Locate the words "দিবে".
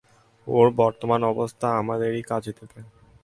2.59-2.79